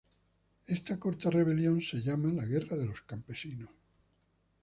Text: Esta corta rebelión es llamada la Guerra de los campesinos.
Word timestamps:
Esta 0.65 0.97
corta 0.99 1.29
rebelión 1.29 1.77
es 1.77 2.03
llamada 2.03 2.33
la 2.33 2.45
Guerra 2.45 2.75
de 2.75 2.87
los 2.87 3.01
campesinos. 3.03 3.69